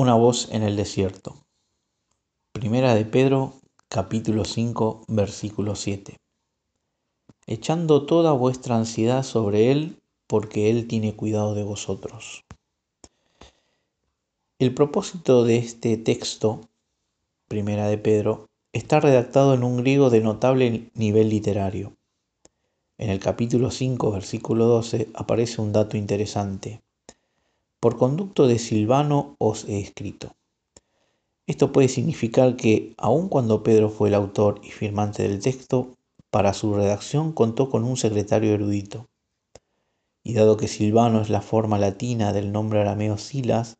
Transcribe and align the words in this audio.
Una 0.00 0.14
voz 0.14 0.48
en 0.52 0.62
el 0.62 0.76
desierto. 0.76 1.44
Primera 2.52 2.94
de 2.94 3.04
Pedro, 3.04 3.54
capítulo 3.88 4.44
5, 4.44 5.06
versículo 5.08 5.74
7. 5.74 6.18
Echando 7.48 8.06
toda 8.06 8.30
vuestra 8.30 8.76
ansiedad 8.76 9.24
sobre 9.24 9.72
Él, 9.72 9.98
porque 10.28 10.70
Él 10.70 10.86
tiene 10.86 11.16
cuidado 11.16 11.56
de 11.56 11.64
vosotros. 11.64 12.44
El 14.60 14.72
propósito 14.72 15.42
de 15.42 15.56
este 15.56 15.96
texto, 15.96 16.60
Primera 17.48 17.88
de 17.88 17.98
Pedro, 17.98 18.46
está 18.72 19.00
redactado 19.00 19.52
en 19.52 19.64
un 19.64 19.78
griego 19.78 20.10
de 20.10 20.20
notable 20.20 20.92
nivel 20.94 21.28
literario. 21.28 21.96
En 22.98 23.10
el 23.10 23.18
capítulo 23.18 23.72
5, 23.72 24.12
versículo 24.12 24.66
12, 24.66 25.08
aparece 25.12 25.60
un 25.60 25.72
dato 25.72 25.96
interesante. 25.96 26.82
Por 27.80 27.96
conducto 27.96 28.48
de 28.48 28.58
Silvano 28.58 29.36
os 29.38 29.64
he 29.64 29.78
escrito. 29.78 30.34
Esto 31.46 31.70
puede 31.70 31.88
significar 31.88 32.56
que, 32.56 32.94
aun 32.98 33.28
cuando 33.28 33.62
Pedro 33.62 33.88
fue 33.88 34.08
el 34.08 34.14
autor 34.14 34.60
y 34.64 34.70
firmante 34.70 35.22
del 35.22 35.40
texto, 35.40 35.92
para 36.30 36.54
su 36.54 36.74
redacción 36.74 37.32
contó 37.32 37.70
con 37.70 37.84
un 37.84 37.96
secretario 37.96 38.52
erudito. 38.52 39.08
Y 40.24 40.34
dado 40.34 40.56
que 40.56 40.66
Silvano 40.66 41.20
es 41.20 41.30
la 41.30 41.40
forma 41.40 41.78
latina 41.78 42.32
del 42.32 42.50
nombre 42.50 42.80
arameo 42.80 43.16
Silas, 43.16 43.78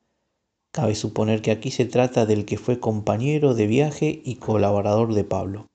cabe 0.70 0.94
suponer 0.94 1.42
que 1.42 1.50
aquí 1.50 1.72
se 1.72 1.84
trata 1.84 2.24
del 2.24 2.44
que 2.44 2.56
fue 2.56 2.78
compañero 2.78 3.54
de 3.54 3.66
viaje 3.66 4.22
y 4.24 4.36
colaborador 4.36 5.12
de 5.12 5.24
Pablo. 5.24 5.66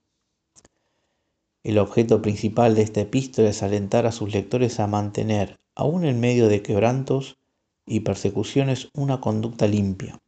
El 1.63 1.77
objeto 1.77 2.21
principal 2.21 2.73
de 2.73 2.83
esta 2.83 3.01
epístola 3.01 3.49
es 3.49 3.63
alentar 3.63 4.05
a 4.05 4.13
sus 4.13 4.33
lectores 4.33 4.79
a 4.79 4.87
mantener, 4.87 5.59
aun 5.75 6.05
en 6.05 6.19
medio 6.21 6.47
de 6.47 6.61
quebrantos, 6.61 7.37
y 7.85 8.01
persecuciones 8.01 8.89
una 8.93 9.19
conducta 9.19 9.67
limpia, 9.67 10.19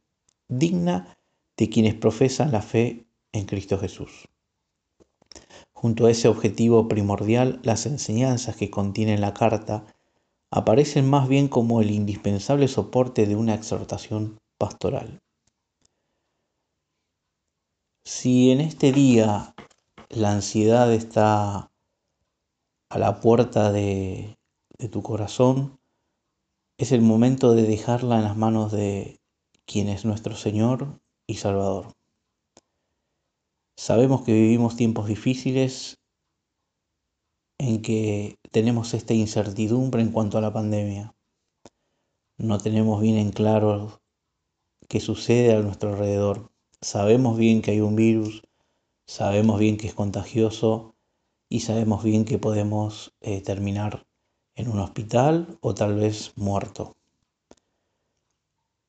digna 0.48 1.16
de 1.56 1.68
quienes 1.68 1.94
profesan 1.94 2.52
la 2.52 2.62
fe 2.62 3.06
en 3.32 3.46
Cristo 3.46 3.78
Jesús. 3.78 4.28
Junto 5.72 6.06
a 6.06 6.10
ese 6.10 6.28
objetivo 6.28 6.88
primordial, 6.88 7.60
las 7.62 7.86
enseñanzas 7.86 8.56
que 8.56 8.70
contiene 8.70 9.18
la 9.18 9.34
carta 9.34 9.84
aparecen 10.50 11.08
más 11.08 11.28
bien 11.28 11.48
como 11.48 11.80
el 11.80 11.90
indispensable 11.90 12.68
soporte 12.68 13.26
de 13.26 13.36
una 13.36 13.54
exhortación 13.54 14.38
pastoral. 14.58 15.20
Si 18.04 18.50
en 18.52 18.60
este 18.60 18.92
día 18.92 19.54
la 20.08 20.32
ansiedad 20.32 20.92
está 20.92 21.70
a 22.88 22.98
la 22.98 23.20
puerta 23.20 23.72
de, 23.72 24.38
de 24.78 24.88
tu 24.88 25.02
corazón, 25.02 25.75
es 26.78 26.92
el 26.92 27.00
momento 27.00 27.54
de 27.54 27.62
dejarla 27.62 28.16
en 28.16 28.24
las 28.24 28.36
manos 28.36 28.70
de 28.70 29.18
quien 29.64 29.88
es 29.88 30.04
nuestro 30.04 30.36
Señor 30.36 31.00
y 31.26 31.36
Salvador. 31.36 31.94
Sabemos 33.76 34.22
que 34.22 34.32
vivimos 34.32 34.76
tiempos 34.76 35.06
difíciles 35.06 35.98
en 37.58 37.80
que 37.80 38.38
tenemos 38.50 38.92
esta 38.92 39.14
incertidumbre 39.14 40.02
en 40.02 40.12
cuanto 40.12 40.36
a 40.36 40.42
la 40.42 40.52
pandemia. 40.52 41.14
No 42.36 42.58
tenemos 42.58 43.00
bien 43.00 43.16
en 43.16 43.30
claro 43.30 44.02
qué 44.88 45.00
sucede 45.00 45.54
a 45.54 45.62
nuestro 45.62 45.90
alrededor. 45.90 46.52
Sabemos 46.82 47.38
bien 47.38 47.62
que 47.62 47.70
hay 47.70 47.80
un 47.80 47.96
virus, 47.96 48.42
sabemos 49.06 49.58
bien 49.58 49.78
que 49.78 49.86
es 49.86 49.94
contagioso 49.94 50.94
y 51.48 51.60
sabemos 51.60 52.04
bien 52.04 52.26
que 52.26 52.38
podemos 52.38 53.14
eh, 53.20 53.40
terminar 53.40 54.05
en 54.56 54.68
un 54.70 54.80
hospital 54.80 55.58
o 55.60 55.74
tal 55.74 55.94
vez 55.94 56.32
muerto. 56.34 56.96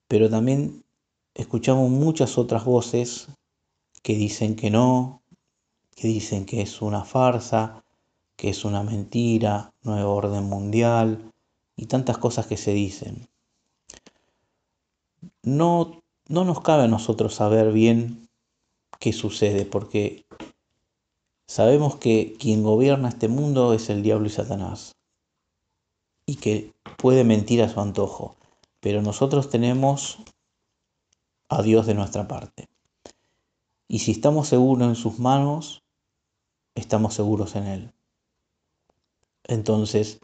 Pero 0.08 0.30
también 0.30 0.84
escuchamos 1.36 1.90
muchas 1.90 2.38
otras 2.38 2.64
voces 2.64 3.28
que 4.02 4.16
dicen 4.16 4.56
que 4.56 4.72
no, 4.72 5.22
que 5.96 6.08
dicen 6.08 6.46
que 6.46 6.62
es 6.62 6.82
una 6.82 7.04
farsa, 7.04 7.84
que 8.38 8.50
es 8.50 8.64
una 8.64 8.82
mentira, 8.82 9.74
nuevo 9.84 10.16
orden 10.16 10.46
mundial 10.46 11.32
y 11.76 11.88
tantas 11.88 12.18
cosas 12.18 12.48
que 12.48 12.56
se 12.56 12.72
dicen. 12.72 13.28
No, 15.44 16.02
no 16.30 16.46
nos 16.46 16.62
cabe 16.62 16.84
a 16.84 16.88
nosotros 16.88 17.36
saber 17.36 17.74
bien 17.74 18.30
qué 19.00 19.12
sucede, 19.12 19.66
porque 19.66 20.26
sabemos 21.46 21.98
que 21.98 22.38
quien 22.40 22.64
gobierna 22.64 23.10
este 23.10 23.28
mundo 23.28 23.74
es 23.74 23.90
el 23.90 24.02
diablo 24.02 24.28
y 24.28 24.32
Satanás 24.32 24.97
y 26.28 26.36
que 26.36 26.74
puede 26.98 27.24
mentir 27.24 27.64
a 27.64 27.70
su 27.70 27.80
antojo, 27.80 28.36
pero 28.82 29.02
nosotros 29.02 29.50
tenemos 29.50 30.20
a 31.50 31.64
Dios 31.64 31.88
de 31.88 31.96
nuestra 31.96 32.28
parte. 32.28 32.70
Y 33.88 34.00
si 34.00 34.12
estamos 34.12 34.50
seguros 34.50 34.90
en 34.90 34.96
sus 34.96 35.18
manos, 35.18 35.84
estamos 36.76 37.14
seguros 37.14 37.56
en 37.56 37.68
Él. 37.68 37.94
Entonces, 39.46 40.20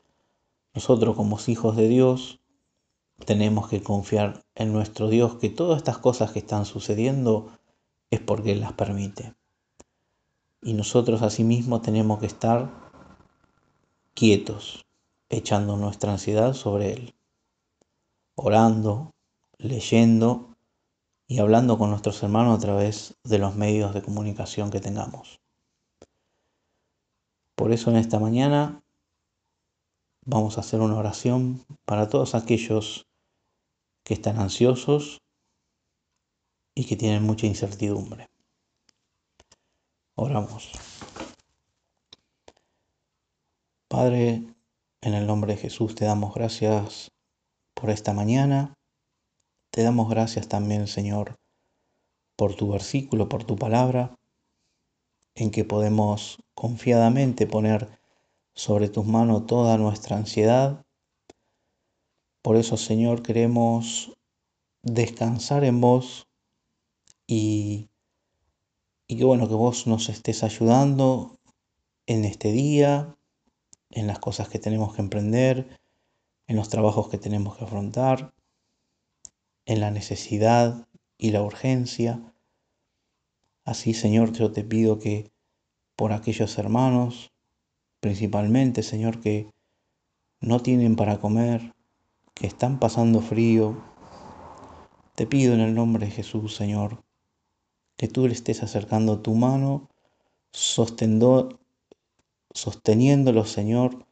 nosotros 0.73 1.15
como 1.15 1.39
hijos 1.47 1.77
de 1.77 1.87
Dios, 1.87 2.41
tenemos 3.25 3.69
que 3.69 3.81
confiar 3.81 4.43
en 4.55 4.73
nuestro 4.73 5.07
Dios 5.07 5.35
que 5.35 5.49
todas 5.49 5.77
estas 5.77 5.97
cosas 5.97 6.31
que 6.31 6.39
están 6.39 6.65
sucediendo 6.65 7.57
es 8.11 8.19
porque 8.19 8.51
Él 8.51 8.59
las 8.59 8.73
permite. 8.73 9.33
Y 10.61 10.73
nosotros 10.73 11.21
asimismo 11.21 11.81
tenemos 11.81 12.19
que 12.19 12.25
estar 12.25 12.69
quietos, 14.13 14.85
echando 15.37 15.77
nuestra 15.77 16.11
ansiedad 16.11 16.53
sobre 16.53 16.93
Él, 16.93 17.15
orando, 18.35 19.11
leyendo 19.57 20.55
y 21.27 21.39
hablando 21.39 21.77
con 21.77 21.89
nuestros 21.89 22.21
hermanos 22.23 22.57
a 22.57 22.61
través 22.61 23.15
de 23.23 23.39
los 23.39 23.55
medios 23.55 23.93
de 23.93 24.01
comunicación 24.01 24.69
que 24.69 24.79
tengamos. 24.79 25.39
Por 27.55 27.71
eso 27.71 27.89
en 27.89 27.97
esta 27.97 28.19
mañana 28.19 28.83
vamos 30.25 30.57
a 30.57 30.61
hacer 30.61 30.79
una 30.81 30.97
oración 30.97 31.65
para 31.85 32.09
todos 32.09 32.35
aquellos 32.35 33.07
que 34.03 34.13
están 34.13 34.39
ansiosos 34.39 35.21
y 36.75 36.85
que 36.85 36.95
tienen 36.95 37.23
mucha 37.23 37.45
incertidumbre. 37.45 38.29
Oramos. 40.15 40.71
Padre, 43.87 44.52
en 45.03 45.13
el 45.15 45.27
nombre 45.27 45.53
de 45.53 45.61
Jesús 45.61 45.95
te 45.95 46.05
damos 46.05 46.33
gracias 46.33 47.11
por 47.73 47.89
esta 47.89 48.13
mañana. 48.13 48.73
Te 49.69 49.83
damos 49.83 50.09
gracias 50.09 50.47
también, 50.47 50.87
Señor, 50.87 51.35
por 52.37 52.55
tu 52.55 52.71
versículo, 52.71 53.27
por 53.27 53.43
tu 53.43 53.57
palabra, 53.57 54.15
en 55.35 55.51
que 55.51 55.65
podemos 55.65 56.39
confiadamente 56.55 57.47
poner 57.47 57.99
sobre 58.53 58.87
tus 58.87 59.05
manos 59.05 59.45
toda 59.45 59.77
nuestra 59.77 60.15
ansiedad. 60.15 60.85
Por 62.41 62.55
eso, 62.55 62.77
Señor, 62.77 63.23
queremos 63.23 64.13
descansar 64.83 65.65
en 65.65 65.81
vos 65.81 66.29
y, 67.27 67.89
y 69.07 69.17
que 69.17 69.25
bueno 69.25 69.49
que 69.49 69.55
vos 69.55 69.85
nos 69.85 70.07
estés 70.07 70.43
ayudando 70.43 71.39
en 72.05 72.23
este 72.23 72.53
día, 72.53 73.17
en 73.95 74.07
las 74.07 74.19
cosas 74.19 74.49
que 74.49 74.59
tenemos 74.59 74.95
que 74.95 75.01
emprender, 75.01 75.79
en 76.47 76.55
los 76.55 76.69
trabajos 76.69 77.09
que 77.09 77.17
tenemos 77.17 77.57
que 77.57 77.63
afrontar, 77.63 78.33
en 79.65 79.79
la 79.79 79.91
necesidad 79.91 80.87
y 81.17 81.31
la 81.31 81.41
urgencia. 81.41 82.33
Así, 83.63 83.93
Señor, 83.93 84.33
yo 84.33 84.51
te 84.51 84.63
pido 84.63 84.99
que 84.99 85.31
por 85.95 86.11
aquellos 86.11 86.57
hermanos, 86.57 87.31
principalmente, 87.99 88.83
Señor, 88.83 89.21
que 89.21 89.49
no 90.41 90.59
tienen 90.59 90.95
para 90.95 91.19
comer, 91.19 91.73
que 92.33 92.47
están 92.47 92.79
pasando 92.79 93.21
frío, 93.21 93.81
te 95.15 95.27
pido 95.27 95.53
en 95.53 95.61
el 95.61 95.75
nombre 95.75 96.07
de 96.07 96.11
Jesús, 96.11 96.55
Señor, 96.55 97.03
que 97.95 98.07
tú 98.07 98.27
le 98.27 98.33
estés 98.33 98.63
acercando 98.63 99.21
tu 99.21 99.35
mano, 99.35 99.89
sosteniendo, 100.51 101.59
sosteniéndolos, 102.53 103.51
Señor, 103.51 104.05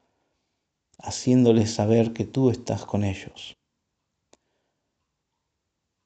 haciéndoles 0.98 1.74
saber 1.74 2.14
que 2.14 2.26
tú 2.26 2.50
estás 2.50 2.86
con 2.86 3.04
ellos. 3.04 3.58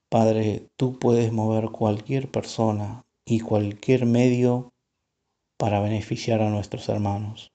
Padre, 0.10 0.70
tú 0.78 0.98
puedes 1.00 1.32
mover 1.32 1.72
cualquier 1.72 2.32
persona 2.32 3.06
y 3.26 3.40
cualquier 3.40 4.06
medio 4.06 4.72
para 5.58 5.80
beneficiar 5.80 6.42
a 6.42 6.50
nuestros 6.50 6.88
hermanos. 6.90 7.52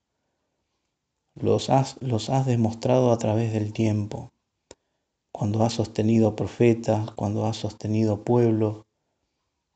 Los 1.35 1.71
has, 1.71 1.97
los 2.03 2.29
has 2.29 2.45
demostrado 2.45 3.13
a 3.13 3.19
través 3.19 3.53
del 3.53 3.73
tiempo, 3.73 4.31
cuando 5.33 5.65
has 5.65 5.75
sostenido 5.75 6.35
profetas, 6.37 7.13
cuando 7.13 7.47
has 7.47 7.57
sostenido 7.57 8.25
pueblos, 8.25 8.85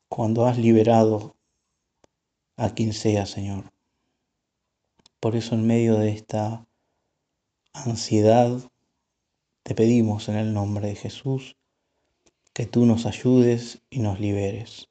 cuando 0.09 0.45
has 0.45 0.57
liberado 0.57 1.35
a 2.57 2.69
quien 2.73 2.93
sea, 2.93 3.25
Señor. 3.25 3.74
Por 5.25 5.35
eso 5.35 5.55
en 5.55 5.65
medio 5.65 5.97
de 5.97 6.11
esta 6.11 6.67
ansiedad 7.73 8.59
te 9.63 9.73
pedimos 9.73 10.29
en 10.29 10.35
el 10.35 10.53
nombre 10.53 10.89
de 10.89 10.95
Jesús 10.95 11.57
que 12.53 12.67
tú 12.67 12.85
nos 12.85 13.07
ayudes 13.07 13.81
y 13.89 14.01
nos 14.01 14.19
liberes. 14.19 14.87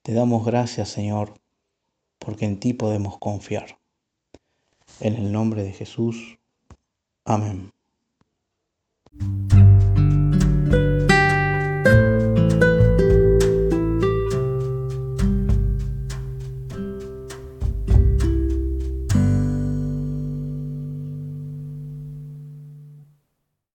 Te 0.00 0.14
damos 0.14 0.46
gracias, 0.46 0.88
Señor, 0.88 1.34
porque 2.18 2.46
en 2.46 2.58
ti 2.58 2.72
podemos 2.72 3.18
confiar. 3.18 3.78
En 4.98 5.16
el 5.16 5.30
nombre 5.30 5.62
de 5.62 5.72
Jesús. 5.74 6.38
Amén. 7.26 7.70